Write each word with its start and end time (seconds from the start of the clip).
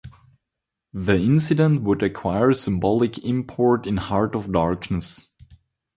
The 0.93 1.13
incident 1.13 1.83
would 1.83 2.01
acquire 2.01 2.53
symbolic 2.53 3.19
import 3.23 3.85
in 3.85 3.97
"Heart 3.97 4.33
of 4.35 4.51
Darkness". 4.51 5.31